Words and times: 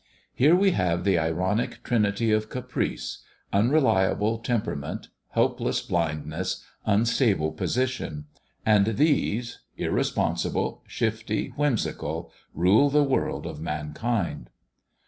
Here 0.33 0.55
we 0.55 0.71
have 0.71 1.03
the 1.03 1.19
ironic 1.19 1.83
Trinity 1.83 2.31
of 2.31 2.49
Caprice; 2.49 3.19
unreliable 3.53 4.39
temperament, 4.39 5.09
helpless 5.29 5.79
blind 5.83 6.25
ness, 6.25 6.63
unstable 6.87 7.51
position; 7.51 8.25
and 8.65 8.97
these, 8.97 9.59
irresponsible, 9.77 10.81
shifty, 10.87 11.49
whimsical, 11.49 12.31
rule 12.55 12.89
the 12.89 13.03
world 13.03 13.45
of 13.45 13.61
mankind. 13.61 14.49